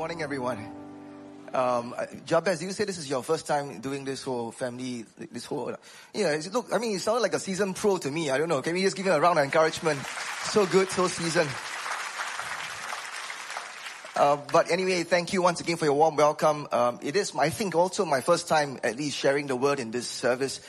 [0.00, 0.56] morning, everyone.
[1.52, 5.44] Um, uh, Jabez, you say this is your first time doing this whole family, this
[5.44, 5.76] whole,
[6.14, 8.30] yeah, look, I mean, it sounded like a seasoned pro to me.
[8.30, 8.62] I don't know.
[8.62, 10.00] Can we just give him a round of encouragement?
[10.44, 11.50] So good, so seasoned.
[14.16, 16.66] Uh, but anyway, thank you once again for your warm welcome.
[16.72, 19.90] Um, it is, I think, also my first time at least sharing the word in
[19.90, 20.62] this service.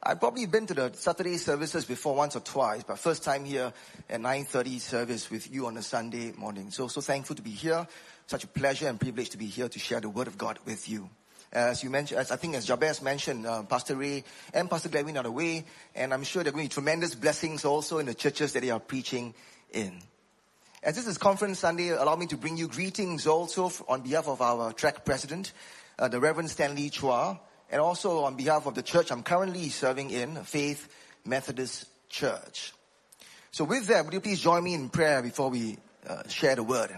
[0.00, 3.72] I've probably been to the Saturday services before once or twice, but first time here
[4.08, 6.70] at 9.30 service with you on a Sunday morning.
[6.70, 7.84] So, so thankful to be here.
[8.28, 10.88] Such a pleasure and privilege to be here to share the word of God with
[10.88, 11.10] you.
[11.52, 14.22] As you mentioned, as I think as Jabez mentioned, uh, Pastor Ray
[14.54, 15.64] and Pastor Glavin are away,
[15.96, 18.60] and I'm sure there are going to be tremendous blessings also in the churches that
[18.60, 19.34] they are preaching
[19.72, 20.00] in.
[20.80, 24.40] As this is Conference Sunday, allow me to bring you greetings also on behalf of
[24.40, 25.52] our TRAC president,
[25.98, 27.40] uh, the Reverend Stanley Chua,
[27.70, 30.88] and also on behalf of the church I'm currently serving in, Faith
[31.24, 32.72] Methodist Church.
[33.50, 36.62] So with that, would you please join me in prayer before we uh, share the
[36.62, 36.96] word?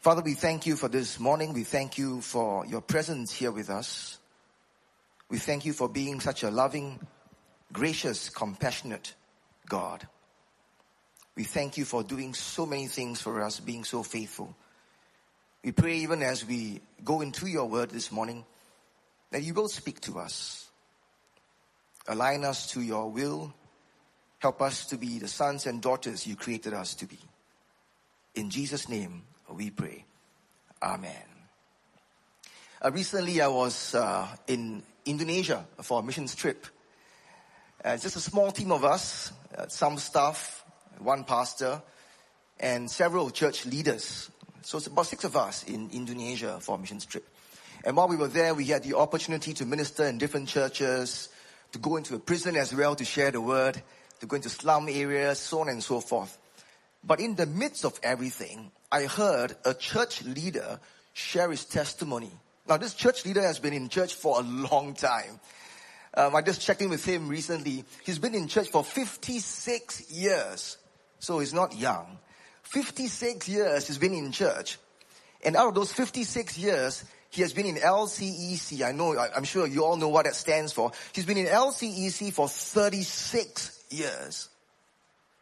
[0.00, 1.52] Father, we thank you for this morning.
[1.54, 4.18] We thank you for your presence here with us.
[5.30, 7.00] We thank you for being such a loving,
[7.72, 9.14] gracious, compassionate
[9.66, 10.06] God.
[11.36, 14.54] We thank you for doing so many things for us, being so faithful.
[15.64, 18.44] We pray even as we go into your word this morning
[19.34, 20.70] that you will speak to us.
[22.06, 23.52] Align us to your will.
[24.38, 27.18] Help us to be the sons and daughters you created us to be.
[28.36, 30.04] In Jesus' name we pray.
[30.80, 31.26] Amen.
[32.80, 36.68] Uh, recently I was uh, in Indonesia for a missions trip.
[37.84, 40.64] Uh, just a small team of us, uh, some staff,
[41.00, 41.82] one pastor,
[42.60, 44.30] and several church leaders.
[44.62, 47.26] So it's about six of us in Indonesia for a missions trip.
[47.84, 51.28] And while we were there, we had the opportunity to minister in different churches,
[51.72, 53.80] to go into a prison as well to share the word,
[54.20, 56.38] to go into slum areas, so on and so forth.
[57.04, 60.80] But in the midst of everything, I heard a church leader
[61.12, 62.30] share his testimony.
[62.66, 65.38] Now this church leader has been in church for a long time.
[66.16, 67.84] Um, I just checked in with him recently.
[68.06, 70.78] He's been in church for 56 years.
[71.18, 72.18] So he's not young.
[72.62, 74.78] 56 years he's been in church.
[75.44, 78.82] And out of those 56 years, he has been in LCEC.
[78.82, 80.92] I know, I'm sure you all know what that stands for.
[81.12, 84.48] He's been in LCEC for 36 years.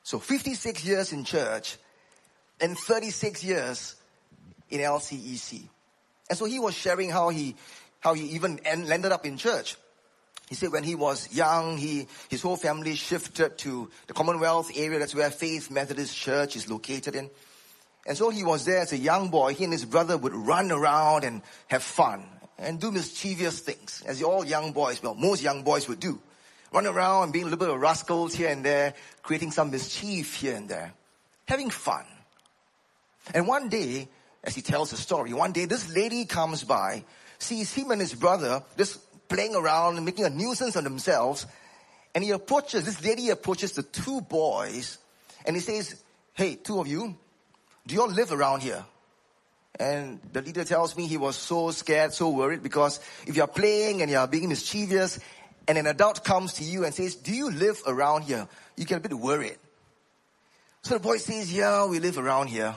[0.02, 1.76] So 56 years in church
[2.62, 3.96] and 36 years
[4.70, 5.64] in LCEC.
[6.30, 7.56] And so he was sharing how he,
[8.00, 9.76] how he even en- landed up in church.
[10.48, 14.98] He said when he was young, he, his whole family shifted to the Commonwealth area.
[14.98, 17.28] That's where Faith Methodist Church is located in.
[18.06, 19.54] And so he was there as a young boy.
[19.54, 22.24] He and his brother would run around and have fun
[22.58, 26.20] and do mischievous things, as all young boys, well, most young boys would do.
[26.72, 30.36] Run around and being a little bit of rascals here and there, creating some mischief
[30.36, 30.92] here and there,
[31.46, 32.04] having fun.
[33.34, 34.08] And one day,
[34.44, 37.04] as he tells the story, one day this lady comes by,
[37.38, 38.98] sees him and his brother just
[39.28, 41.46] playing around and making a nuisance of themselves,
[42.14, 44.98] and he approaches, this lady approaches the two boys,
[45.44, 46.02] and he says,
[46.34, 47.16] hey, two of you,
[47.86, 48.84] do you all live around here?
[49.78, 54.02] And the leader tells me he was so scared, so worried because if you're playing
[54.02, 55.18] and you're being mischievous
[55.66, 58.46] and an adult comes to you and says, do you live around here?
[58.76, 59.56] You get a bit worried.
[60.82, 62.74] So the boy says, yeah, we live around here.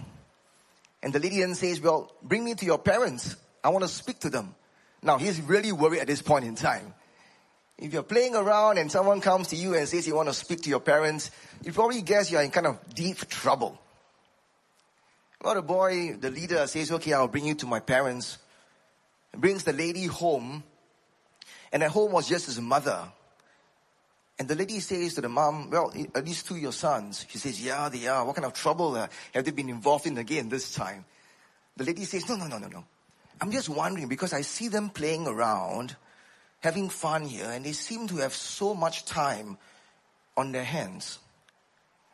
[1.03, 3.35] And the lady then says, well, bring me to your parents.
[3.63, 4.55] I want to speak to them.
[5.01, 6.93] Now he's really worried at this point in time.
[7.77, 10.61] If you're playing around and someone comes to you and says you want to speak
[10.61, 11.29] to your parents,
[11.63, 13.79] you probably guess you're in kind of deep trouble.
[15.45, 18.39] Well, the boy, the leader says, okay, I'll bring you to my parents.
[19.31, 20.63] Brings the lady home.
[21.71, 23.03] And at home was just his mother.
[24.39, 27.27] And the lady says to the mom, well, are these two your sons?
[27.29, 28.25] She says, yeah, they are.
[28.25, 31.05] What kind of trouble uh, have they been involved in again this time?
[31.77, 32.83] The lady says, no, no, no, no, no.
[33.39, 35.95] I'm just wondering because I see them playing around,
[36.61, 39.59] having fun here, and they seem to have so much time
[40.35, 41.19] on their hands.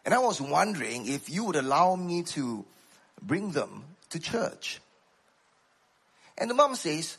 [0.03, 2.65] And I was wondering if you would allow me to
[3.21, 4.81] bring them to church.
[6.37, 7.17] And the mom says,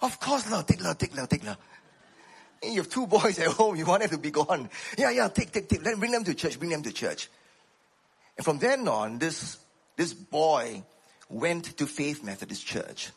[0.00, 1.56] of course, la, take la, take la, take la.
[2.62, 4.68] You have two boys at home, you want them to be gone.
[4.98, 5.84] Yeah, yeah, take, take, take.
[5.84, 7.28] Let, bring them to church, bring them to church.
[8.36, 9.58] And from then on, this,
[9.96, 10.82] this boy
[11.28, 13.10] went to Faith Methodist Church.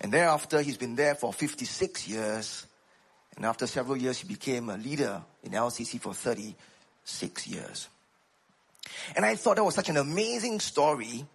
[0.00, 2.66] And thereafter, he's been there for 56 years.
[3.36, 7.88] And after several years, he became a leader in LCEC for 36 years.
[9.14, 11.26] And I thought that was such an amazing story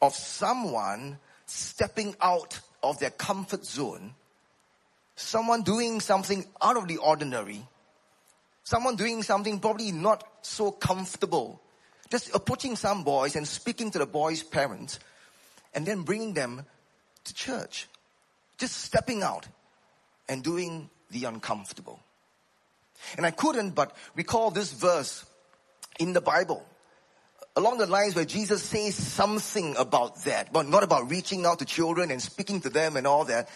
[0.00, 4.14] of someone stepping out of their comfort zone,
[5.16, 7.66] someone doing something out of the ordinary,
[8.64, 11.60] someone doing something probably not so comfortable,
[12.10, 14.98] just approaching some boys and speaking to the boys' parents,
[15.74, 16.64] and then bringing them
[17.24, 17.88] to church.
[18.58, 19.46] Just stepping out
[20.28, 22.00] and doing the uncomfortable.
[23.16, 25.24] And I couldn't but recall this verse
[25.98, 26.66] in the Bible
[27.58, 31.64] along the lines where Jesus says something about that, but not about reaching out to
[31.64, 33.48] children and speaking to them and all that.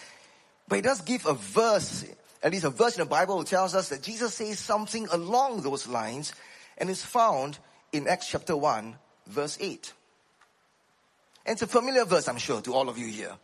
[0.66, 2.04] But he does give a verse,
[2.42, 5.62] at least a verse in the Bible who tells us that Jesus says something along
[5.62, 6.34] those lines
[6.78, 7.60] and is found
[7.92, 8.96] in Acts chapter 1
[9.28, 9.92] verse 8.
[11.46, 13.36] And it's a familiar verse, I'm sure, to all of you here.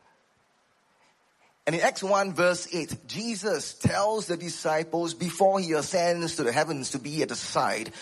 [1.69, 6.51] And in Acts 1 verse 8, Jesus tells the disciples before he ascends to the
[6.51, 7.93] heavens to be at the side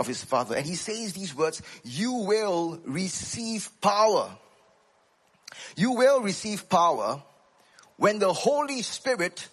[0.00, 0.56] of his Father.
[0.56, 4.30] And he says these words, you will receive power.
[5.76, 7.22] You will receive power
[7.98, 9.46] when the Holy Spirit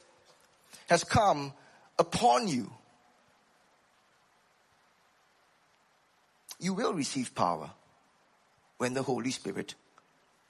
[0.89, 1.51] has come
[1.99, 2.71] upon you.
[6.61, 7.69] You will receive power
[8.77, 9.75] when the Holy Spirit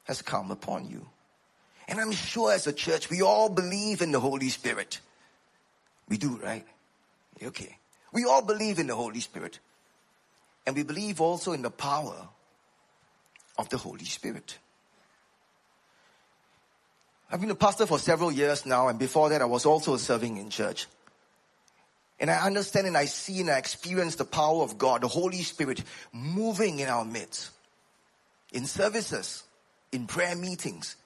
[0.03, 1.07] has come upon you.
[1.87, 4.99] And I'm sure as a church, we all believe in the Holy Spirit.
[6.07, 6.65] We do, right?
[7.41, 7.79] Okay.
[8.13, 9.59] We all believe in the Holy Spirit.
[10.67, 12.27] And we believe also in the power
[13.57, 14.57] of the Holy Spirit.
[17.31, 20.35] I've been a pastor for several years now, and before that, I was also serving
[20.35, 20.87] in church.
[22.19, 25.41] And I understand and I see and I experience the power of God, the Holy
[25.41, 27.51] Spirit moving in our midst.
[28.51, 29.43] In services,
[29.93, 30.97] in prayer meetings,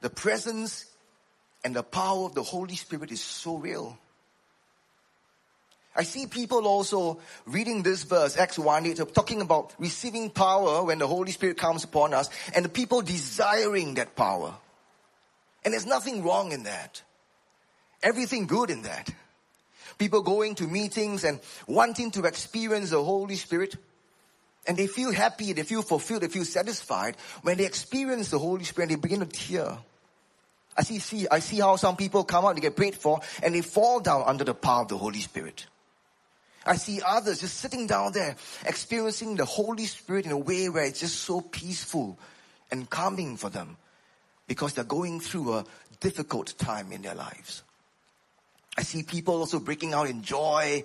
[0.00, 0.86] the presence
[1.62, 3.98] and the power of the Holy Spirit is so real.
[5.96, 10.98] I see people also reading this verse, Acts 1 8, talking about receiving power when
[10.98, 14.54] the Holy Spirit comes upon us and the people desiring that power.
[15.64, 17.02] And there's nothing wrong in that.
[18.02, 19.08] Everything good in that.
[19.98, 23.76] People going to meetings and wanting to experience the Holy Spirit.
[24.68, 28.64] And they feel happy, they feel fulfilled, they feel satisfied when they experience the Holy
[28.64, 29.78] Spirit and they begin to tear.
[30.76, 33.54] I see, see, I see how some people come out, they get prayed for, and
[33.54, 35.66] they fall down under the power of the Holy Spirit.
[36.66, 40.84] I see others just sitting down there, experiencing the Holy Spirit in a way where
[40.84, 42.18] it's just so peaceful
[42.70, 43.76] and calming for them
[44.48, 45.64] because they're going through a
[46.00, 47.62] difficult time in their lives.
[48.76, 50.84] I see people also breaking out in joy,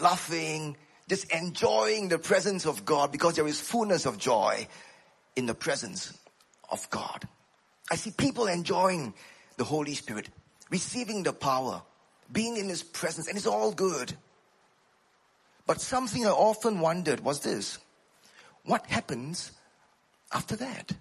[0.00, 0.76] laughing,
[1.08, 4.66] just enjoying the presence of God because there is fullness of joy
[5.36, 6.16] in the presence
[6.70, 7.26] of God.
[7.90, 9.14] I see people enjoying
[9.56, 10.28] the Holy Spirit,
[10.70, 11.82] receiving the power,
[12.30, 14.14] being in His presence, and it's all good.
[15.68, 17.78] But something I often wondered was this.
[18.64, 19.52] What happens
[20.32, 20.92] after that?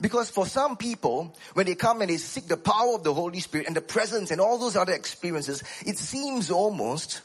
[0.00, 3.40] Because for some people, when they come and they seek the power of the Holy
[3.40, 7.20] Spirit and the presence and all those other experiences, it seems almost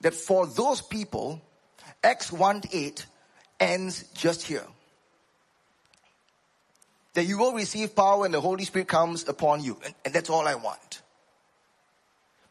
[0.00, 1.40] that for those people,
[2.02, 3.06] Acts 1 8
[3.60, 4.66] ends just here.
[7.14, 9.78] That you will receive power and the Holy Spirit comes upon you.
[9.84, 11.02] And, and that's all I want.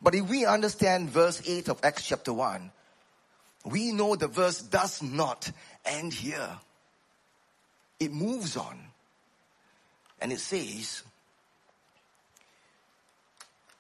[0.02, 2.72] But if we understand verse 8 of Acts chapter 1,
[3.66, 5.52] we know the verse does not
[5.86, 6.58] end here.
[8.00, 8.80] It moves on.
[10.22, 11.04] And it says,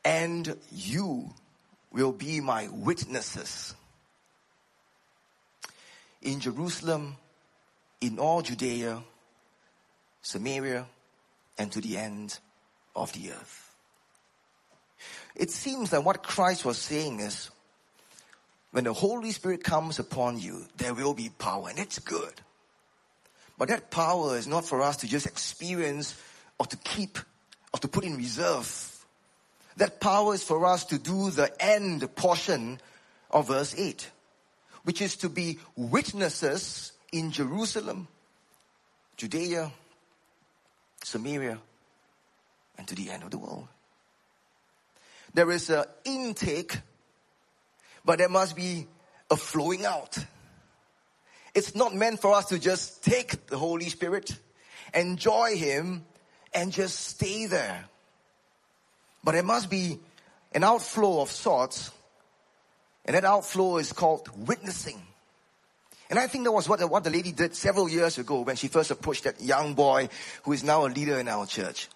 [0.03, 1.33] and you
[1.91, 3.75] will be my witnesses
[6.21, 7.15] in Jerusalem,
[8.01, 9.01] in all Judea,
[10.21, 10.85] Samaria,
[11.57, 12.39] and to the end
[12.95, 13.68] of the earth.
[15.35, 17.49] It seems that what Christ was saying is,
[18.71, 22.33] when the Holy Spirit comes upon you, there will be power, and it's good.
[23.57, 26.15] But that power is not for us to just experience
[26.59, 27.17] or to keep
[27.73, 29.05] or to put in reserve.
[29.77, 32.79] That power is for us to do the end portion
[33.31, 34.09] of verse 8,
[34.83, 38.07] which is to be witnesses in Jerusalem,
[39.17, 39.71] Judea,
[41.03, 41.59] Samaria,
[42.77, 43.67] and to the end of the world.
[45.33, 46.79] There is an intake,
[48.03, 48.87] but there must be
[49.29, 50.17] a flowing out.
[51.53, 54.37] It's not meant for us to just take the Holy Spirit,
[54.93, 56.05] enjoy Him,
[56.53, 57.85] and just stay there.
[59.23, 59.99] But there must be
[60.53, 61.91] an outflow of sorts,
[63.05, 65.01] and that outflow is called witnessing.
[66.09, 68.55] And I think that was what the, what the lady did several years ago when
[68.55, 70.09] she first approached that young boy
[70.43, 71.87] who is now a leader in our church.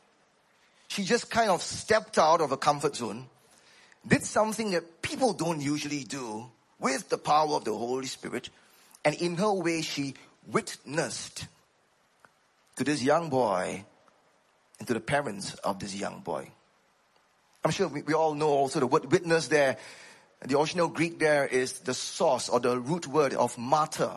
[0.93, 3.25] She just kind of stepped out of a comfort zone,
[4.07, 6.45] did something that people don't usually do
[6.77, 8.51] with the power of the Holy Spirit,
[9.03, 10.13] and in her way she
[10.45, 11.47] witnessed
[12.75, 13.83] to this young boy
[14.77, 16.47] and to the parents of this young boy.
[17.65, 19.77] I'm sure we, we all know also the word witness there.
[20.45, 24.11] The original Greek there is the source or the root word of martyr.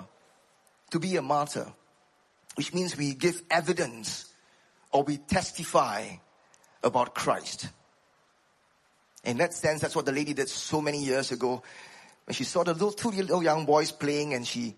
[0.90, 1.73] To be a martyr,
[2.54, 4.26] which means we give evidence
[4.92, 6.16] or we testify
[6.87, 7.69] about Christ.
[9.25, 11.62] In that sense, that's what the lady did so many years ago
[12.25, 14.75] when she saw the little two little young boys playing and she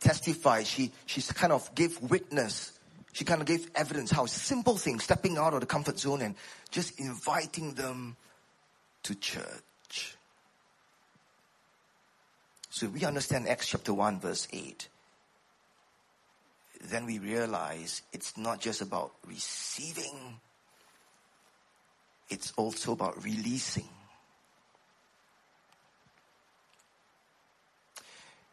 [0.00, 0.66] testified.
[0.66, 2.78] She, she kind of gave witness.
[3.12, 6.34] She kind of gave evidence how simple things, stepping out of the comfort zone and
[6.70, 8.16] just inviting them
[9.02, 10.16] to church.
[12.70, 14.88] So we understand Acts chapter 1 verse 8.
[16.84, 20.38] Then we realize it's not just about receiving,
[22.30, 23.88] it's also about releasing.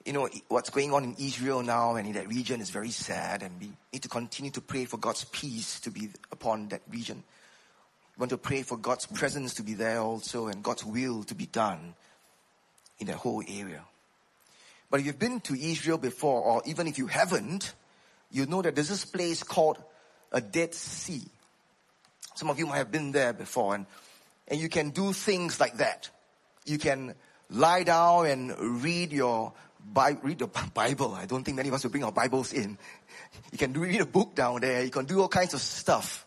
[0.05, 3.41] You know, what's going on in Israel now and in that region is very sad,
[3.41, 7.23] and we need to continue to pray for God's peace to be upon that region.
[8.15, 11.35] We want to pray for God's presence to be there also and God's will to
[11.35, 11.95] be done
[12.99, 13.81] in that whole area.
[14.89, 17.73] But if you've been to Israel before, or even if you haven't,
[18.31, 19.77] you know that there's this place called
[20.31, 21.23] a Dead Sea.
[22.35, 23.85] Some of you might have been there before, and,
[24.47, 26.09] and you can do things like that.
[26.65, 27.15] You can
[27.49, 29.53] lie down and read your
[29.87, 31.13] Bi- read the Bible.
[31.13, 32.77] I don't think many of us will bring our Bibles in.
[33.51, 34.83] You can read a book down there.
[34.83, 36.25] You can do all kinds of stuff.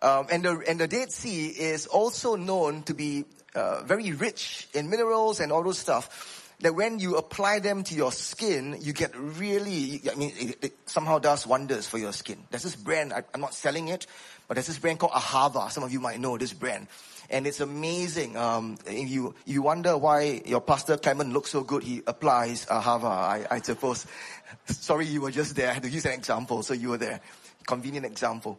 [0.00, 4.68] Um, and the and the Dead Sea is also known to be uh, very rich
[4.72, 6.37] in minerals and all those stuff.
[6.60, 10.02] That when you apply them to your skin, you get really.
[10.10, 12.38] I mean, it, it somehow does wonders for your skin.
[12.50, 13.12] There's this brand.
[13.12, 14.06] I, I'm not selling it,
[14.48, 15.70] but there's this brand called Ahava.
[15.70, 16.88] Some of you might know this brand
[17.30, 18.36] and it's amazing.
[18.36, 23.10] Um, if you you wonder why your pastor Clement looks so good, he applies Ahava.
[23.10, 24.06] I, I suppose.
[24.66, 25.70] Sorry, you were just there.
[25.70, 27.20] I had to use an example, so you were there.
[27.66, 28.58] Convenient example.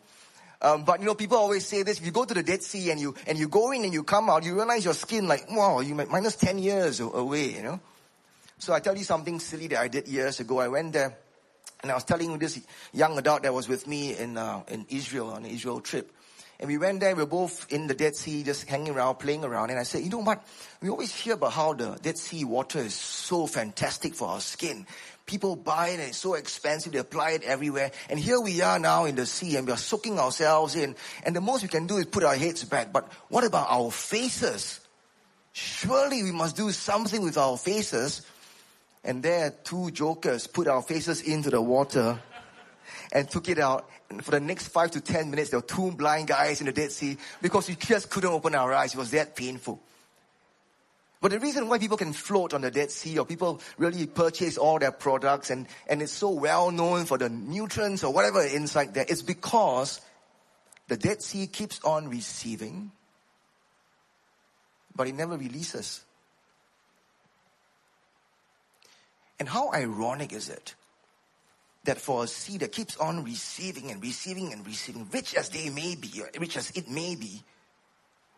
[0.62, 2.92] Um, but you know, people always say this: if you go to the Dead Sea
[2.92, 5.50] and you and you go in and you come out, you realize your skin like
[5.50, 7.56] wow, you minus ten years away.
[7.56, 7.80] You know.
[8.58, 10.60] So I tell you something silly that I did years ago.
[10.60, 11.18] I went there,
[11.82, 12.60] and I was telling this
[12.94, 16.12] young adult that was with me in uh, in Israel on an Israel trip.
[16.62, 19.46] And we went there, we were both in the Dead Sea, just hanging around, playing
[19.46, 19.70] around.
[19.70, 20.46] And I said, you know what?
[20.82, 24.86] We always hear about how the Dead Sea water is so fantastic for our skin.
[25.30, 27.92] People buy it and it's so expensive, they apply it everywhere.
[28.10, 30.96] And here we are now in the sea and we are soaking ourselves in.
[31.24, 32.92] And the most we can do is put our heads back.
[32.92, 34.80] But what about our faces?
[35.54, 38.26] Surely we must do something with our faces.
[39.04, 42.18] And there two jokers put our faces into the water
[43.12, 43.88] and took it out.
[44.10, 46.74] And for the next five to ten minutes, there were two blind guys in the
[46.74, 48.96] Dead Sea because we just couldn't open our eyes.
[48.96, 49.80] It was that painful.
[51.22, 54.58] But the reason why people can float on the Dead Sea or people really purchase
[54.58, 58.94] all their products and, and it's so well known for the nutrients or whatever inside
[58.94, 60.00] there is because
[60.88, 62.92] the Dead Sea keeps on receiving,
[64.96, 66.04] but it never releases.
[69.40, 70.76] And how ironic is it
[71.84, 75.70] that for a seed that keeps on receiving and receiving and receiving, rich as they
[75.70, 77.42] may be, rich as it may be,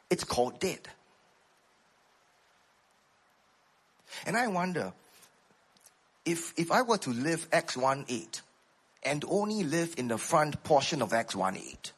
[0.09, 0.87] it's called dead.
[4.25, 4.93] And I wonder
[6.25, 8.41] if, if I were to live Acts one eight,
[9.03, 11.91] and only live in the front portion of Acts one eight.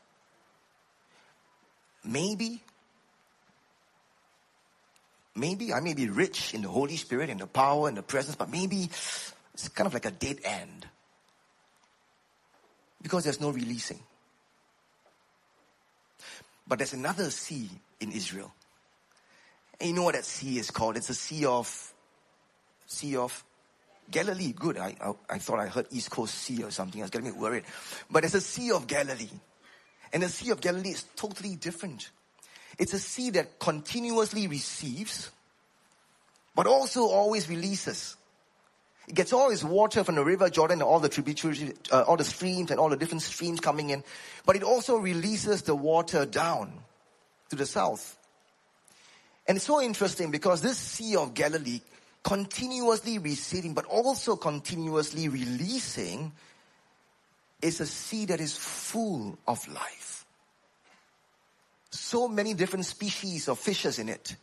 [2.04, 2.62] maybe,
[5.36, 8.36] maybe I may be rich in the Holy Spirit and the power and the presence,
[8.36, 8.90] but maybe
[9.54, 10.88] it's kind of like a dead end.
[13.02, 14.00] Because there's no releasing.
[16.68, 18.54] But there's another sea in Israel.
[19.80, 20.96] And you know what that sea is called?
[20.96, 21.93] It's a sea of,
[22.86, 23.44] sea of
[24.12, 24.54] Galilee.
[24.54, 24.78] Good.
[24.78, 27.02] I, I, I thought I heard East Coast Sea or something.
[27.02, 27.64] I was getting me worried.
[28.10, 29.30] But it's a sea of Galilee.
[30.12, 32.12] And the Sea of Galilee is totally different.
[32.78, 35.32] It's a sea that continuously receives,
[36.56, 38.16] but also always releases.
[39.08, 42.16] It gets all its water from the river Jordan and all the tributaries, uh, all
[42.16, 44.04] the streams and all the different streams coming in.
[44.46, 46.72] But it also releases the water down
[47.50, 48.18] to the south.
[49.48, 51.82] And it's so interesting because this Sea of Galilee
[52.24, 56.32] continuously receiving, but also continuously releasing
[57.62, 60.26] is a sea that is full of life.
[61.92, 64.36] So many different species of fishes in it.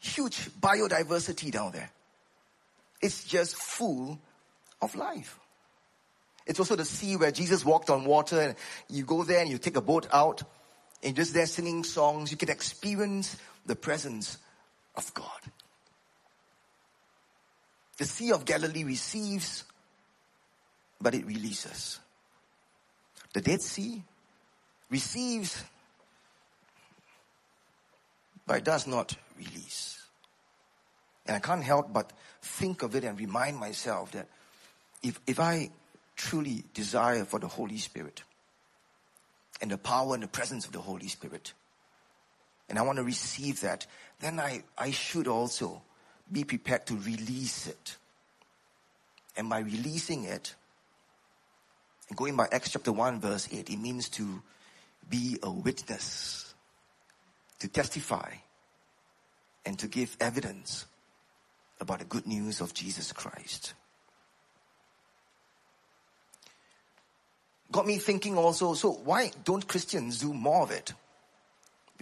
[0.00, 1.90] Huge biodiversity down there.
[3.00, 4.18] It's just full
[4.80, 5.38] of life.
[6.46, 8.54] It's also the sea where Jesus walked on water and
[8.88, 10.42] you go there and you take a boat out
[11.02, 12.30] and just there singing songs.
[12.30, 14.38] You can experience the presence
[14.96, 15.40] of God.
[18.02, 19.62] The Sea of Galilee receives,
[21.00, 22.00] but it releases.
[23.32, 24.02] The Dead Sea
[24.90, 25.62] receives,
[28.44, 30.02] but it does not release.
[31.26, 34.26] And I can't help but think of it and remind myself that
[35.04, 35.70] if, if I
[36.16, 38.24] truly desire for the Holy Spirit,
[39.60, 41.52] and the power and the presence of the Holy Spirit.
[42.68, 43.86] And I want to receive that.
[44.18, 45.82] Then I, I should also
[46.30, 47.96] be prepared to release it.
[49.36, 50.54] And by releasing it,
[52.14, 54.42] going by Acts chapter 1 verse 8, it means to
[55.08, 56.54] be a witness,
[57.60, 58.32] to testify,
[59.64, 60.86] and to give evidence
[61.80, 63.74] about the good news of Jesus Christ.
[67.70, 70.92] Got me thinking also, so why don't Christians do more of it?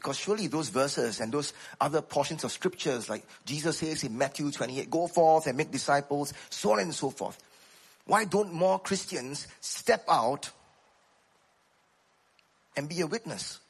[0.00, 4.50] Because surely those verses and those other portions of scriptures, like Jesus says in Matthew
[4.50, 7.38] 28, go forth and make disciples, so on and so forth.
[8.06, 10.52] Why don't more Christians step out
[12.78, 13.60] and be a witness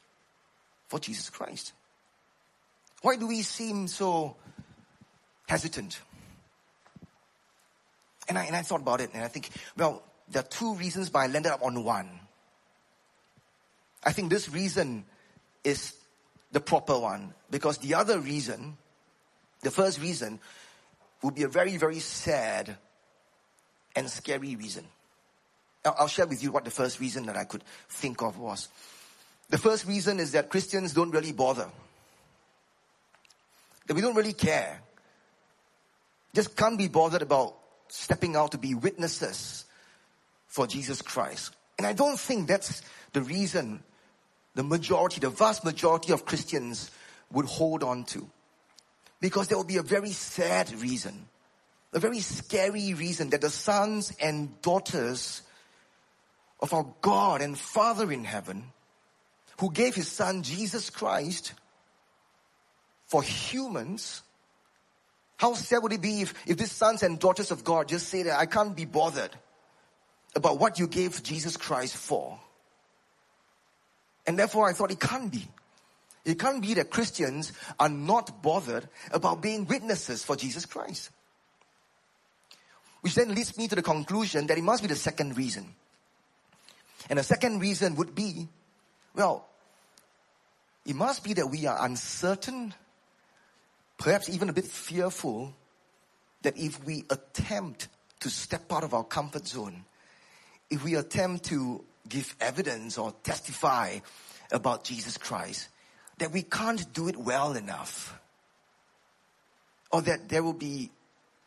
[0.87, 1.73] for Jesus Christ?
[3.01, 4.37] Why do we seem so
[5.49, 5.99] hesitant?
[8.29, 11.09] And I, and I thought about it and I think, well, there are two reasons,
[11.09, 12.09] but I landed up on one.
[14.01, 15.03] I think this reason
[15.65, 15.93] is
[16.51, 18.77] the proper one because the other reason,
[19.61, 20.39] the first reason,
[21.21, 22.77] would be a very, very sad
[23.95, 24.85] and scary reason.
[25.83, 28.69] I'll share with you what the first reason that I could think of was.
[29.49, 31.67] The first reason is that Christians don't really bother.
[33.87, 34.81] That we don't really care.
[36.33, 37.55] Just can't be bothered about
[37.89, 39.65] stepping out to be witnesses
[40.47, 41.55] for Jesus Christ.
[41.77, 43.83] And I don't think that's the reason
[44.55, 46.91] the majority, the vast majority of Christians
[47.31, 48.29] would hold on to.
[49.19, 51.27] Because there will be a very sad reason,
[51.93, 55.41] a very scary reason that the sons and daughters
[56.59, 58.63] of our God and Father in heaven,
[59.59, 61.53] who gave his son Jesus Christ
[63.05, 64.21] for humans,
[65.37, 68.23] how sad would it be if, if these sons and daughters of God just say
[68.23, 69.31] that I can't be bothered
[70.35, 72.39] about what you gave Jesus Christ for?
[74.27, 75.47] And therefore I thought it can't be.
[76.23, 81.09] It can't be that Christians are not bothered about being witnesses for Jesus Christ.
[83.01, 85.73] Which then leads me to the conclusion that it must be the second reason.
[87.09, 88.47] And the second reason would be,
[89.15, 89.47] well,
[90.85, 92.73] it must be that we are uncertain,
[93.97, 95.53] perhaps even a bit fearful,
[96.43, 97.87] that if we attempt
[98.19, 99.85] to step out of our comfort zone,
[100.69, 103.99] if we attempt to give evidence or testify
[104.51, 105.69] about Jesus Christ,
[106.17, 108.19] that we can't do it well enough.
[109.91, 110.91] Or that there will be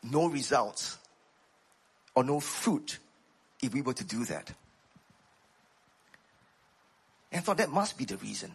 [0.03, 0.97] no results
[2.13, 2.99] or no fruit
[3.61, 4.51] if we were to do that.
[7.31, 8.51] And I thought that must be the reason.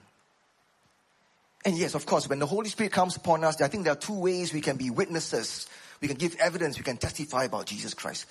[1.64, 3.96] And yes, of course, when the Holy Spirit comes upon us, I think there are
[3.96, 5.68] two ways we can be witnesses.
[6.00, 8.26] We can give evidence, we can testify about Jesus Christ.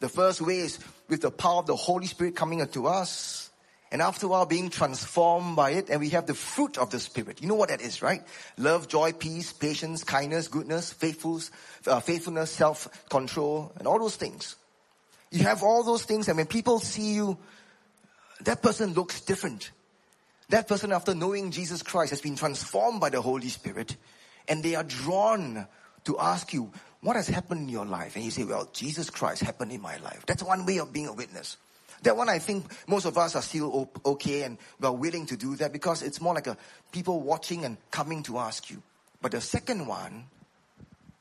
[0.00, 0.78] The first way is
[1.08, 3.50] with the power of the Holy Spirit coming into us.
[3.92, 6.98] And after a while being transformed by it and we have the fruit of the
[6.98, 7.40] Spirit.
[7.40, 8.22] You know what that is, right?
[8.58, 11.50] Love, joy, peace, patience, kindness, goodness, faithfulness,
[11.86, 14.56] uh, faithfulness, self-control, and all those things.
[15.30, 17.38] You have all those things and when people see you,
[18.42, 19.70] that person looks different.
[20.48, 23.96] That person after knowing Jesus Christ has been transformed by the Holy Spirit
[24.48, 25.66] and they are drawn
[26.04, 26.70] to ask you,
[27.02, 28.16] what has happened in your life?
[28.16, 30.24] And you say, well, Jesus Christ happened in my life.
[30.26, 31.56] That's one way of being a witness.
[32.02, 35.56] That one, I think most of us are still okay and we're willing to do
[35.56, 36.56] that because it's more like a
[36.92, 38.82] people watching and coming to ask you.
[39.22, 40.24] But the second one,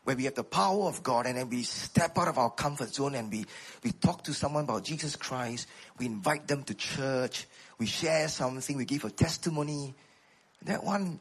[0.03, 2.93] where we have the power of God and then we step out of our comfort
[2.93, 3.45] zone and we,
[3.83, 7.47] we talk to someone about Jesus Christ, we invite them to church,
[7.79, 9.95] we share something, we give a testimony.
[10.63, 11.19] That one,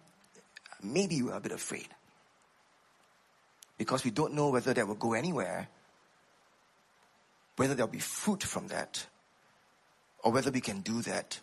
[0.83, 1.89] maybe we're a bit afraid
[3.77, 5.69] because we don't know whether that will go anywhere,
[7.57, 9.07] whether there'll be fruit from that,
[10.23, 11.39] or whether we can do that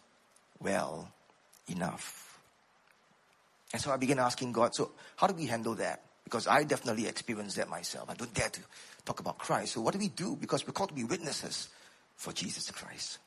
[0.60, 1.12] well
[1.70, 2.40] enough.
[3.74, 6.02] And so I began asking God, so how do we handle that?
[6.24, 8.10] Because I definitely experienced that myself.
[8.10, 8.60] I don't dare to
[9.06, 9.74] talk about Christ.
[9.74, 10.36] So what do we do?
[10.36, 11.70] Because we're called to be witnesses
[12.16, 13.20] for Jesus Christ.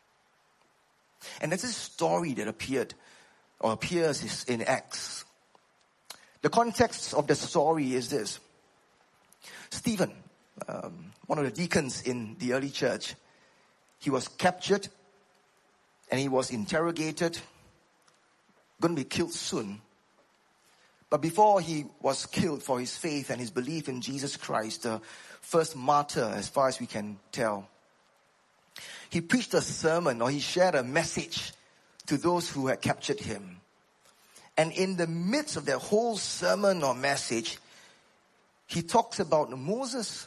[1.40, 2.94] And there's this story that appeared
[3.60, 5.24] or appears in Acts.
[6.42, 8.38] The context of the story is this.
[9.70, 10.12] Stephen,
[10.68, 13.14] um, one of the deacons in the early church,
[13.98, 14.88] he was captured
[16.10, 17.38] and he was interrogated,
[18.80, 19.80] going to be killed soon.
[21.10, 25.00] But before he was killed for his faith and his belief in Jesus Christ, the
[25.40, 27.68] first martyr, as far as we can tell,
[29.10, 31.52] he preached a sermon or he shared a message
[32.06, 33.60] to those who had captured him.
[34.56, 37.58] And in the midst of that whole sermon or message,
[38.66, 40.26] he talks about Moses.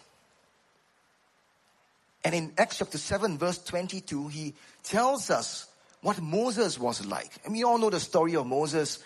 [2.23, 5.67] And in Acts chapter 7 verse 22, he tells us
[6.01, 7.31] what Moses was like.
[7.43, 8.99] And we all know the story of Moses.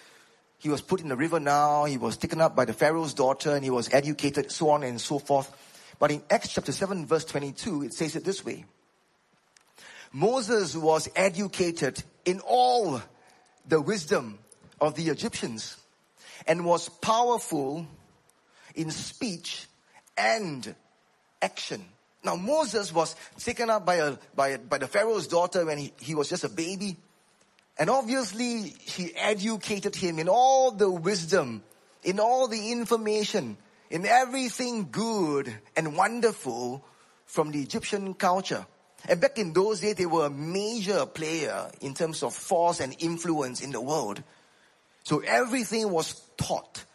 [0.59, 3.55] He was put in the river now, he was taken up by the Pharaoh's daughter,
[3.55, 5.51] and he was educated, so on and so forth.
[5.97, 8.65] But in Acts chapter 7 verse 22, it says it this way.
[10.13, 13.01] Moses was educated in all
[13.67, 14.37] the wisdom
[14.79, 15.77] of the Egyptians
[16.47, 17.87] and was powerful
[18.75, 19.67] in speech
[20.17, 20.75] and
[21.41, 21.83] action.
[22.23, 26.15] Now Moses was taken up by a, by, by the Pharaoh's daughter when he, he
[26.15, 26.97] was just a baby.
[27.77, 31.63] And obviously she educated him in all the wisdom,
[32.03, 33.57] in all the information,
[33.89, 36.85] in everything good and wonderful
[37.25, 38.65] from the Egyptian culture.
[39.09, 42.95] And back in those days, they were a major player in terms of force and
[42.99, 44.21] influence in the world.
[45.03, 46.85] So everything was taught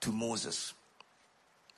[0.00, 0.73] to Moses.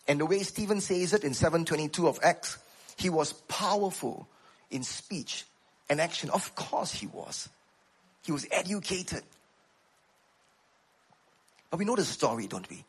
[0.08, 2.58] And the way Stephen says it in 722 of Acts,
[2.96, 4.28] he was powerful
[4.70, 5.44] in speech
[5.88, 6.30] and action.
[6.30, 7.48] Of course he was.
[8.24, 9.22] He was educated.
[11.70, 12.84] But we know the story, don't we?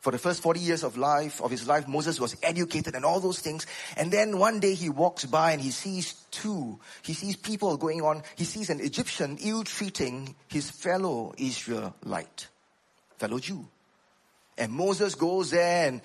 [0.00, 3.20] For the first 40 years of life, of his life, Moses was educated and all
[3.20, 3.66] those things.
[3.96, 6.80] And then one day he walks by and he sees two.
[7.02, 8.24] He sees people going on.
[8.34, 12.48] He sees an Egyptian ill-treating his fellow Israelite,
[13.16, 13.68] fellow Jew.
[14.62, 16.00] And Moses goes there and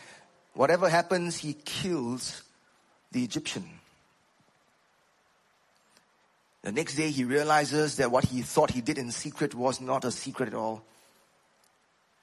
[0.55, 2.41] whatever happens, he kills
[3.11, 3.69] the Egyptian.
[6.63, 10.05] The next day he realizes that what he thought he did in secret was not
[10.05, 10.81] a secret at all.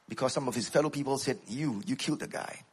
[0.09, 2.64] Because some of his fellow people said, you, you killed the guy.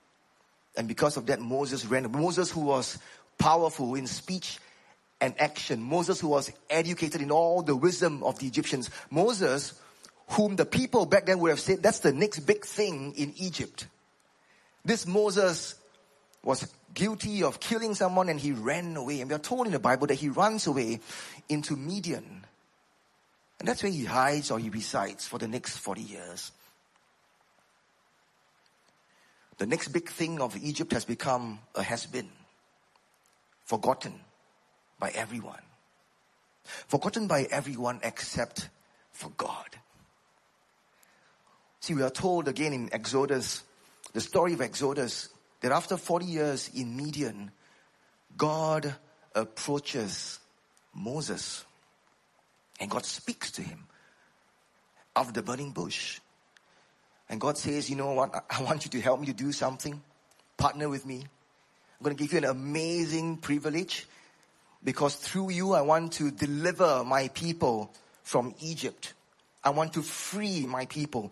[0.75, 2.11] And because of that, Moses ran.
[2.11, 2.97] Moses who was
[3.37, 4.57] powerful in speech
[5.21, 5.83] and action.
[5.83, 8.89] Moses who was educated in all the wisdom of the Egyptians.
[9.11, 9.79] Moses
[10.31, 13.87] whom the people back then would have said, that's the next big thing in Egypt.
[14.85, 15.75] This Moses
[16.43, 19.21] was guilty of killing someone and he ran away.
[19.21, 20.99] And we are told in the Bible that he runs away
[21.49, 22.45] into Midian.
[23.59, 26.51] And that's where he hides or he resides for the next 40 years.
[29.57, 32.29] The next big thing of Egypt has become a has been.
[33.65, 34.19] Forgotten
[34.97, 35.61] by everyone.
[36.63, 38.69] Forgotten by everyone except
[39.11, 39.67] for God.
[41.81, 43.63] See, we are told again in Exodus,
[44.13, 45.29] the story of Exodus,
[45.61, 47.49] that after 40 years in Midian,
[48.37, 48.93] God
[49.33, 50.39] approaches
[50.93, 51.65] Moses
[52.79, 53.87] and God speaks to him
[55.15, 56.19] out of the burning bush.
[57.27, 58.45] And God says, you know what?
[58.49, 59.99] I want you to help me to do something.
[60.57, 61.17] Partner with me.
[61.17, 64.05] I'm going to give you an amazing privilege
[64.83, 67.91] because through you, I want to deliver my people
[68.21, 69.13] from Egypt.
[69.63, 71.31] I want to free my people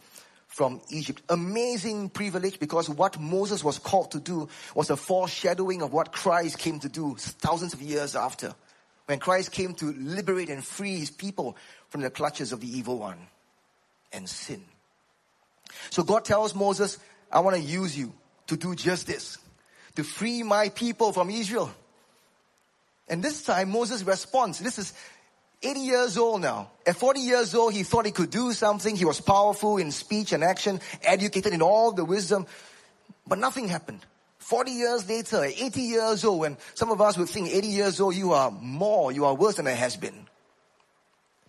[0.50, 1.22] from Egypt.
[1.30, 6.58] Amazing privilege because what Moses was called to do was a foreshadowing of what Christ
[6.58, 8.54] came to do thousands of years after.
[9.06, 11.56] When Christ came to liberate and free his people
[11.90, 13.20] from the clutches of the evil one
[14.12, 14.64] and sin.
[15.92, 16.98] So God tells Moses,
[17.32, 18.12] I want to use you
[18.48, 19.38] to do just this.
[19.96, 21.72] To free my people from Israel.
[23.08, 24.60] And this time Moses responds.
[24.60, 24.94] This is
[25.62, 26.72] 80 years old now.
[26.86, 28.96] At 40 years old, he thought he could do something.
[28.96, 32.48] He was powerful in speech and action, educated in all the wisdom,
[33.28, 34.00] but nothing happened.
[34.38, 38.16] 40 years later, 80 years old, when some of us would think 80 years old,
[38.16, 40.28] you are more, you are worse than a has been.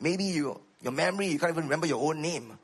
[0.00, 2.58] Maybe you, your memory, you can't even remember your own name.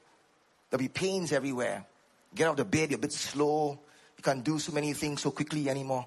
[0.68, 1.86] There'll be pains everywhere.
[2.34, 3.78] Get out of bed, you're a bit slow.
[4.16, 6.06] You can't do so many things so quickly anymore.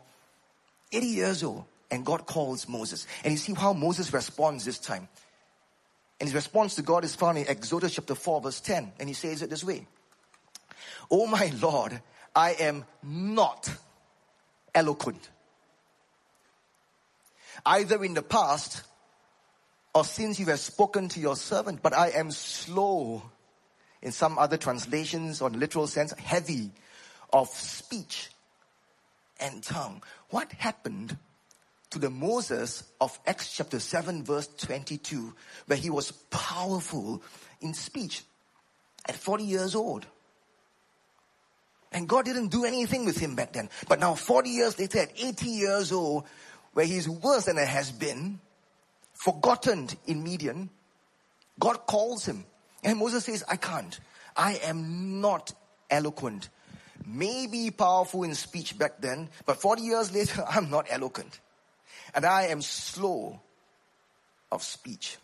[0.91, 3.07] 80 years old, and God calls Moses.
[3.23, 5.07] And you see how Moses responds this time.
[6.19, 8.93] And his response to God is found in Exodus chapter 4 verse 10.
[8.99, 9.87] And he says it this way.
[11.09, 12.01] Oh my Lord,
[12.35, 13.69] I am not
[14.75, 15.29] eloquent.
[17.65, 18.83] Either in the past
[19.93, 23.23] or since you have spoken to your servant, but I am slow
[24.01, 26.71] in some other translations or literal sense, heavy
[27.33, 28.29] of speech
[29.39, 30.03] and tongue.
[30.29, 31.17] What happened
[31.91, 35.33] to the Moses of Acts chapter 7 verse 22
[35.65, 37.21] where he was powerful
[37.61, 38.23] in speech
[39.07, 40.05] at 40 years old.
[41.91, 43.69] And God didn't do anything with him back then.
[43.87, 46.25] But now 40 years later at 80 years old
[46.73, 48.39] where he's worse than a has been,
[49.13, 50.69] forgotten in Midian,
[51.59, 52.45] God calls him.
[52.83, 53.99] And Moses says, I can't.
[54.37, 55.51] I am not
[55.89, 56.49] eloquent.
[57.07, 61.39] Maybe powerful in speech back then, but 40 years later, I'm not eloquent
[62.13, 63.39] and I am slow
[64.51, 65.17] of speech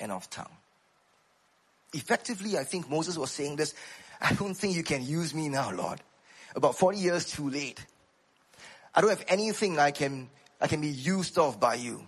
[0.00, 0.56] and of tongue.
[1.94, 3.74] Effectively, I think Moses was saying this,
[4.20, 6.00] I don't think you can use me now, Lord.
[6.54, 7.84] About 40 years too late.
[8.94, 10.28] I don't have anything I can,
[10.60, 12.06] I can be used of by you.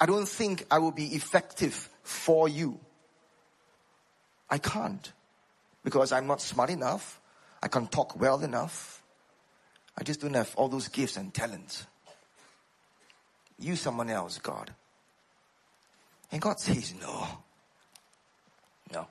[0.00, 2.78] I don't think I will be effective for you.
[4.48, 5.12] I can't
[5.84, 7.20] because I'm not smart enough.
[7.62, 9.02] I can't talk well enough.
[9.96, 11.86] I just don't have all those gifts and talents.
[13.58, 14.72] Use someone else, God.
[16.30, 17.26] And God says, no.
[18.92, 19.06] No.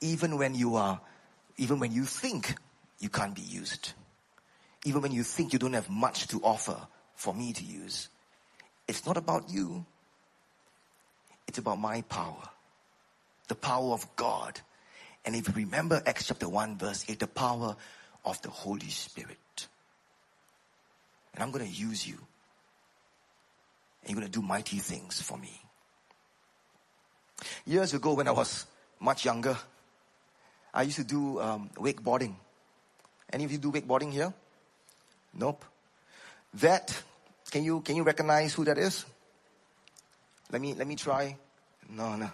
[0.00, 1.00] Even when you are,
[1.56, 2.54] even when you think
[3.00, 3.92] you can't be used,
[4.84, 6.76] even when you think you don't have much to offer
[7.14, 8.08] for me to use,
[8.88, 9.84] it's not about you.
[11.46, 12.48] It's about my power.
[13.48, 14.60] The power of God.
[15.24, 17.76] And if you remember Acts chapter 1 verse 8, the power
[18.24, 19.66] of the Holy Spirit.
[21.34, 22.18] And I'm going to use you.
[24.02, 25.60] And you're going to do mighty things for me.
[27.66, 28.66] Years ago when I was
[29.00, 29.56] much younger,
[30.74, 32.34] I used to do um, wakeboarding.
[33.32, 34.32] Any of you do wakeboarding here?
[35.34, 35.64] Nope.
[36.54, 37.02] That,
[37.50, 39.04] can you, can you recognize who that is?
[40.50, 41.36] Let me, let me try.
[41.88, 42.30] No, no.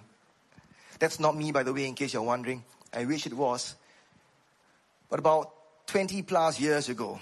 [0.98, 2.64] That's not me, by the way, in case you're wondering.
[2.92, 3.76] I wish it was.
[5.08, 5.52] But about
[5.86, 7.20] 20 plus years ago,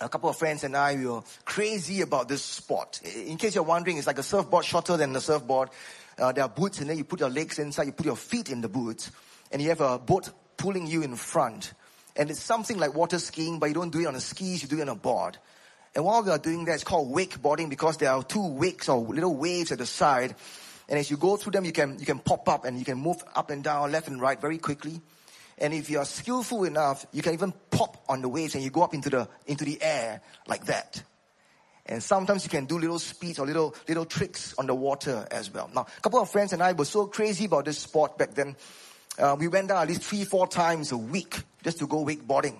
[0.00, 3.00] a couple of friends and I we were crazy about this sport.
[3.02, 5.70] In case you're wondering, it's like a surfboard shorter than a surfboard.
[6.18, 8.50] Uh, there are boots and then you put your legs inside, you put your feet
[8.50, 9.10] in the boots,
[9.52, 11.72] and you have a boat pulling you in front.
[12.14, 14.68] And it's something like water skiing, but you don't do it on a skis, you
[14.68, 15.38] do it on a board.
[15.94, 18.98] And while we are doing that, it's called wakeboarding because there are two wakes or
[19.00, 20.34] little waves at the side.
[20.88, 22.98] And as you go through them, you can, you can pop up and you can
[22.98, 25.00] move up and down, left and right very quickly.
[25.58, 28.70] And if you are skillful enough, you can even pop on the waves and you
[28.70, 31.02] go up into the, into the air like that.
[31.86, 35.52] And sometimes you can do little speeds or little, little tricks on the water as
[35.52, 35.70] well.
[35.72, 38.56] Now, a couple of friends and I were so crazy about this sport back then.
[39.18, 42.56] Uh, we went down at least three, four times a week just to go wakeboarding.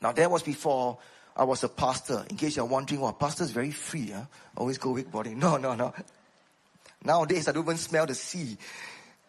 [0.00, 0.98] Now, that was before
[1.36, 2.24] I was a pastor.
[2.28, 4.24] In case you're wondering, well, pastor is very free, huh?
[4.56, 5.36] Always go wakeboarding.
[5.40, 5.94] No, no, no.
[7.04, 8.56] Nowadays, I don't even smell the sea.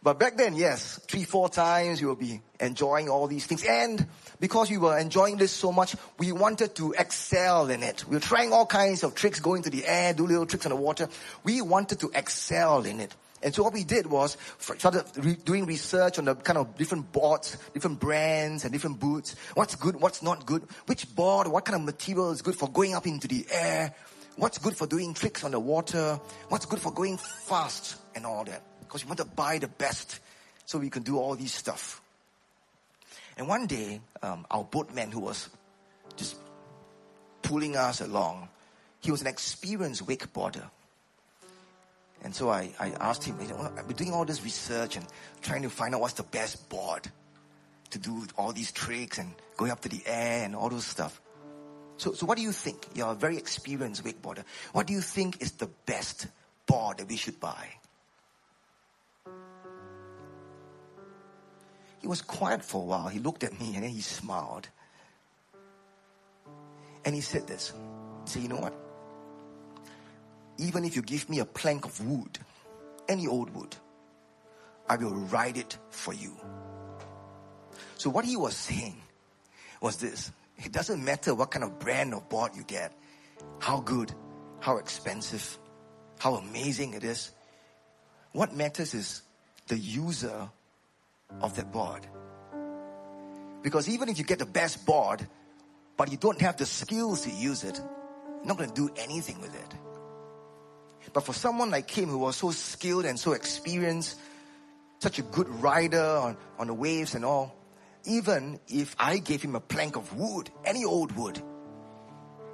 [0.04, 3.64] But back then, yes, three, four times you will be enjoying all these things.
[3.64, 4.08] And
[4.40, 8.04] because we were enjoying this so much, we wanted to excel in it.
[8.08, 10.72] We were trying all kinds of tricks, going to the air, do little tricks on
[10.72, 11.08] the water.
[11.44, 13.16] We wanted to excel in it.
[13.44, 15.06] And so what we did was started
[15.46, 19.36] doing research on the kind of different boards, different brands and different boots.
[19.54, 22.96] What's good, what's not good, which board, what kind of material is good for going
[22.96, 23.94] up into the air,
[24.36, 28.44] what's good for doing tricks on the water, what's good for going fast and all
[28.46, 28.64] that.
[28.92, 30.20] Because we want to buy the best
[30.66, 32.02] so we can do all these stuff.
[33.38, 35.48] And one day, um, our boatman who was
[36.18, 36.36] just
[37.42, 38.50] pulling us along,
[39.00, 40.70] he was an experienced wakeboarder.
[42.22, 45.06] And so I, I asked him, I've been doing all this research and
[45.42, 47.10] trying to find out what's the best board
[47.92, 51.22] to do all these tricks and going up to the air and all those stuff.
[51.96, 52.88] So, so what do you think?
[52.94, 54.44] You're a very experienced wakeboarder.
[54.74, 56.28] What do you think is the best
[56.66, 57.70] board that we should buy?
[62.02, 63.08] He was quiet for a while.
[63.08, 64.68] He looked at me and then he smiled.
[67.06, 67.74] And he said this.
[68.26, 68.74] He said, you know what?
[70.58, 72.40] Even if you give me a plank of wood,
[73.08, 73.76] any old wood,
[74.90, 76.36] I will ride it for you.
[77.98, 78.98] So what he was saying
[79.80, 80.32] was this.
[80.58, 82.94] It doesn't matter what kind of brand of board you get,
[83.60, 84.14] how good,
[84.60, 85.58] how expensive,
[86.20, 87.32] how amazing it is.
[88.34, 89.24] What matters is
[89.68, 90.50] the user
[91.40, 92.06] of that board.
[93.62, 95.26] Because even if you get the best board,
[95.98, 99.40] but you don't have the skills to use it, you're not going to do anything
[99.40, 99.76] with it.
[101.14, 104.20] But for someone like him who was so skilled and so experienced,
[105.00, 107.56] such a good rider on, on the waves and all,
[108.06, 111.42] even if I gave him a plank of wood, any old wood,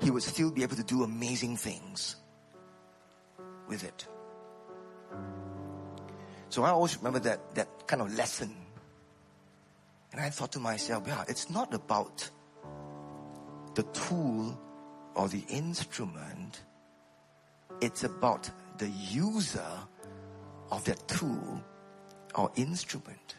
[0.01, 2.15] he would still be able to do amazing things
[3.67, 4.07] with it.
[6.49, 8.55] So I always remember that, that kind of lesson.
[10.11, 12.29] And I thought to myself, yeah, it's not about
[13.75, 14.57] the tool
[15.15, 16.61] or the instrument.
[17.81, 19.71] It's about the user
[20.71, 21.61] of that tool
[22.35, 23.35] or instrument.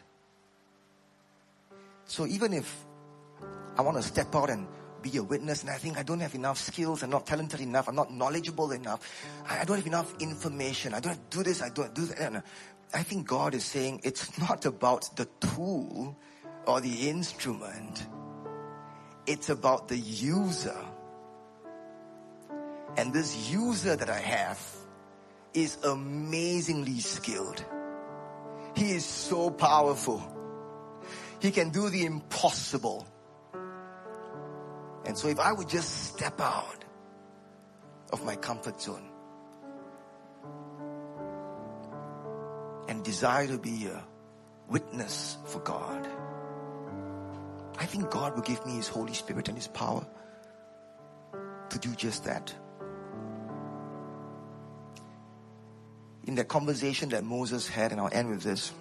[2.05, 2.85] So even if
[3.77, 4.67] I want to step out and
[5.01, 7.87] be a witness and I think I don't have enough skills, I'm not talented enough,
[7.87, 8.99] I'm not knowledgeable enough,
[9.47, 12.43] I don't have enough information, I don't do this, I don't do that.
[12.93, 16.17] I think God is saying it's not about the tool
[16.69, 18.05] or the instrument.
[19.25, 20.77] It's about the user.
[22.95, 24.59] And this user that I have
[25.55, 27.65] is amazingly skilled.
[28.75, 30.21] He is so powerful.
[31.41, 33.07] He can do the impossible.
[35.05, 36.85] And so if I would just step out
[38.13, 39.09] of my comfort zone
[42.87, 44.03] and desire to be a
[44.67, 46.07] witness for God,
[47.79, 50.05] I think God will give me His Holy Spirit and His power
[51.69, 52.53] to do just that.
[56.25, 58.73] In that conversation that Moses had, and I'll end with this,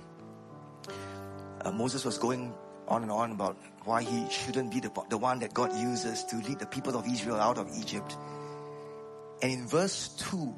[1.63, 2.53] uh, Moses was going
[2.89, 6.37] on and on about why he shouldn't be the, the one that God uses to
[6.37, 8.17] lead the people of Israel out of Egypt.
[9.43, 10.55] And in verse 2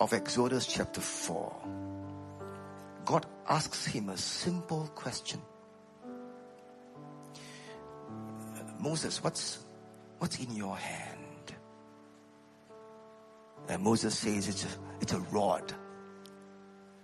[0.00, 1.56] of Exodus chapter 4,
[3.04, 5.40] God asks him a simple question.
[8.78, 9.58] Moses, what's,
[10.18, 11.54] what's in your hand?
[13.68, 14.68] And Moses says it's a,
[15.00, 15.72] it's a rod.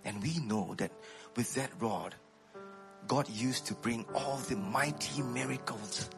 [0.05, 0.91] And we know that
[1.35, 2.15] with that rod,
[3.07, 6.09] God used to bring all the mighty miracles.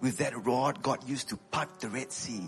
[0.00, 2.44] With that rod, God used to part the Red Sea.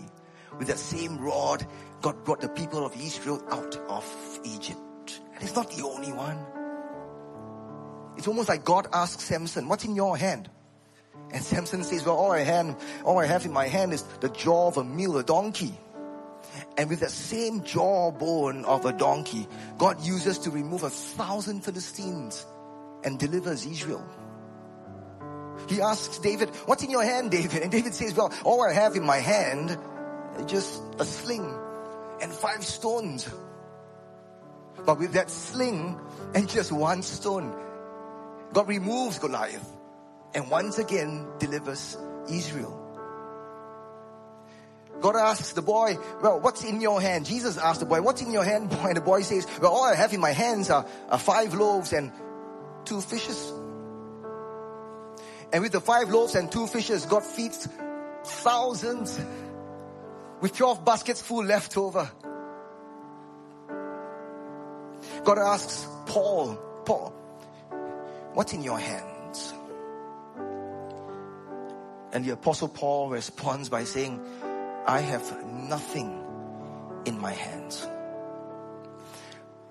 [0.57, 1.65] With that same rod,
[2.01, 5.21] God brought the people of Israel out of Egypt.
[5.33, 6.37] And it's not the only one.
[8.17, 10.49] It's almost like God asks Samson, what's in your hand?
[11.31, 14.29] And Samson says, well, all I, have, all I have in my hand is the
[14.29, 15.73] jaw of a mule, a donkey.
[16.77, 22.45] And with that same jawbone of a donkey, God uses to remove a thousand Philistines
[23.03, 24.05] and delivers Israel.
[25.67, 27.61] He asks David, what's in your hand, David?
[27.61, 29.77] And David says, well, all I have in my hand
[30.39, 31.53] is just a sling
[32.21, 33.29] and five stones.
[34.85, 35.99] But with that sling
[36.33, 37.53] and just one stone,
[38.53, 39.76] God removes Goliath
[40.33, 41.97] and once again delivers
[42.29, 42.83] Israel.
[44.99, 47.25] God asks the boy, well, what's in your hand?
[47.25, 48.87] Jesus asked the boy, what's in your hand, boy?
[48.87, 51.93] And the boy says, well, all I have in my hands are, are five loaves
[51.93, 52.11] and
[52.85, 53.51] two fishes.
[55.53, 57.67] And with the five loaves and two fishes, God feeds
[58.23, 59.19] thousands
[60.41, 62.09] with 12 baskets full left over.
[65.23, 67.09] God asks Paul, Paul,
[68.33, 69.16] what's in your hands?
[72.13, 74.19] And the apostle Paul responds by saying,
[74.85, 76.23] I have nothing
[77.05, 77.85] in my hands,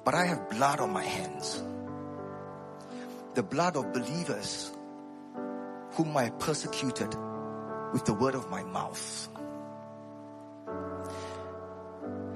[0.04, 1.62] but I have blood on my hands.
[3.34, 4.70] The blood of believers
[5.92, 7.14] whom I persecuted
[7.92, 9.28] with the word of my mouth.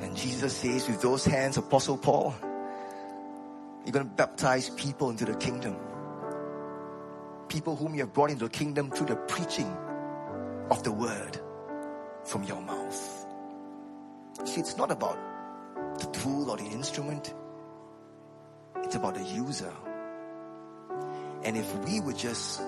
[0.00, 2.34] And Jesus says, with those hands, Apostle Paul,
[3.84, 5.76] you're going to baptize people into the kingdom.
[7.48, 9.76] People whom you have brought into the kingdom through the preaching
[10.70, 11.40] of the word
[12.24, 13.26] from your mouth.
[14.44, 15.18] See, it's not about
[15.98, 17.34] the tool or the instrument.
[18.76, 19.72] It's about the user.
[21.42, 22.60] And if we would just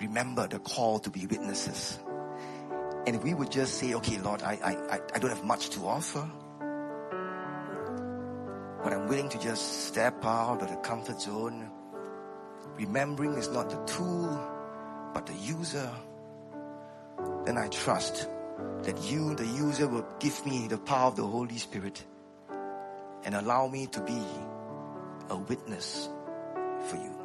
[0.00, 1.98] remember the call to be witnesses,
[3.06, 6.28] and we would just say, okay, Lord, I, I, I don't have much to offer,
[8.82, 11.70] but I'm willing to just step out of the comfort zone,
[12.76, 14.40] remembering is not the tool,
[15.12, 15.90] but the user
[17.46, 18.28] then I trust
[18.82, 22.04] that you, the user, will give me the power of the Holy Spirit
[23.24, 24.22] and allow me to be
[25.30, 26.08] a witness
[26.88, 27.18] for you.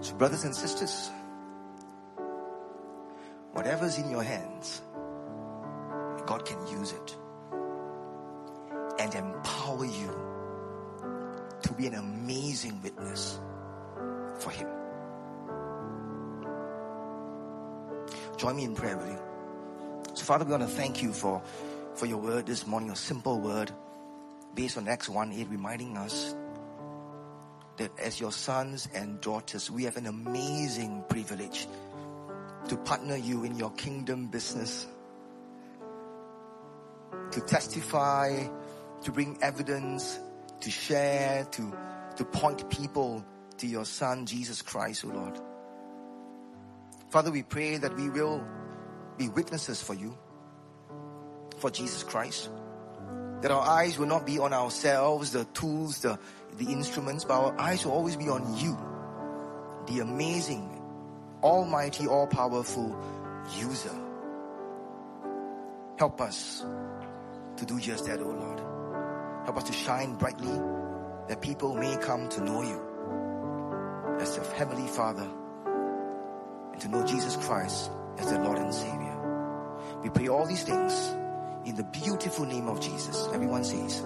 [0.00, 1.10] So, brothers and sisters,
[3.52, 4.82] whatever's in your hands,
[6.26, 7.16] God can use it
[8.98, 10.10] and empower you
[11.62, 13.38] to be an amazing witness
[14.38, 14.68] for Him.
[18.42, 19.20] Join me in prayer with you.
[20.14, 21.40] So Father, we want to thank you for,
[21.94, 23.70] for your word this morning, your simple word
[24.56, 26.34] based on Acts 1 8, reminding us
[27.76, 31.68] that as your sons and daughters, we have an amazing privilege
[32.66, 34.88] to partner you in your kingdom business,
[37.30, 38.44] to testify,
[39.04, 40.18] to bring evidence,
[40.58, 41.72] to share, to,
[42.16, 43.24] to point people
[43.58, 45.40] to your son, Jesus Christ, O oh Lord.
[47.12, 48.42] Father, we pray that we will
[49.18, 50.16] be witnesses for you,
[51.58, 52.48] for Jesus Christ.
[53.42, 56.18] That our eyes will not be on ourselves, the tools, the,
[56.56, 58.78] the instruments, but our eyes will always be on you,
[59.88, 60.80] the amazing,
[61.42, 62.98] almighty, all powerful
[63.58, 63.94] user.
[65.98, 66.64] Help us
[67.58, 69.44] to do just that, O oh Lord.
[69.44, 70.58] Help us to shine brightly
[71.28, 75.28] that people may come to know you as the Heavenly Father
[76.82, 80.00] to know Jesus Christ as their Lord and Savior.
[80.02, 81.14] We pray all these things
[81.64, 83.28] in the beautiful name of Jesus.
[83.32, 84.02] Everyone says,